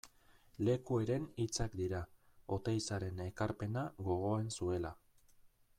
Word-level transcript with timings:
Lekueren 0.69 1.27
hitzak 1.43 1.75
dira, 1.81 1.99
Oteizaren 2.59 3.23
ekarpena 3.27 3.87
gogoan 4.09 4.53
zuela. 4.59 4.99